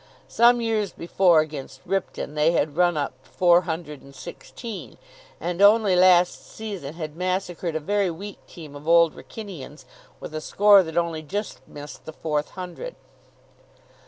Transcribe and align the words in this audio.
Some 0.27 0.61
years 0.61 0.91
before, 0.93 1.41
against 1.41 1.79
Ripton, 1.85 2.33
they 2.33 2.53
had 2.53 2.75
run 2.75 2.97
up 2.97 3.13
four 3.21 3.61
hundred 3.69 4.01
and 4.01 4.15
sixteen; 4.15 4.97
and 5.39 5.61
only 5.61 5.95
last 5.95 6.43
season 6.43 6.95
had 6.95 7.15
massacred 7.15 7.75
a 7.75 7.79
very 7.79 8.09
weak 8.09 8.39
team 8.47 8.75
of 8.75 8.87
Old 8.87 9.13
Wrykynians 9.15 9.85
with 10.19 10.33
a 10.33 10.41
score 10.41 10.81
that 10.81 10.97
only 10.97 11.21
just 11.21 11.59
missed 11.67 12.05
the 12.05 12.13
fourth 12.13 12.49
hundred. 12.57 12.95